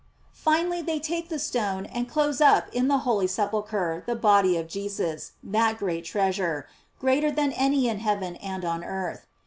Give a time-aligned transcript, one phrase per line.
[0.33, 4.57] "f Finally, they take the stone and close up in the holy sepulchre the body
[4.57, 6.65] of Jesus, that great treasure,
[6.97, 9.27] greater than any in heaven and on earth.